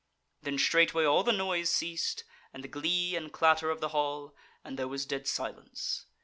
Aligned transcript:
Then 0.41 0.57
straightway 0.57 1.05
all 1.05 1.21
the 1.21 1.31
noise 1.31 1.69
ceased, 1.69 2.23
and 2.55 2.63
the 2.63 2.67
glee 2.67 3.15
and 3.15 3.31
clatter 3.31 3.69
of 3.69 3.81
the 3.81 3.89
hall, 3.89 4.35
and 4.63 4.75
there 4.75 4.87
was 4.87 5.05
dead 5.05 5.27
silence. 5.27 6.07